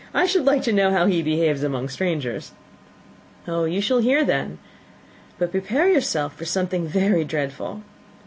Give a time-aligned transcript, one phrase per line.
[0.15, 2.53] "I should like to know how he behaves among strangers."
[3.45, 4.57] "You shall hear, then
[5.37, 7.83] but prepare for something very dreadful.